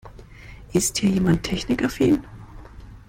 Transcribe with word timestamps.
Ist 0.73 0.97
hier 0.97 1.11
jemand 1.11 1.43
technikaffin? 1.43 2.25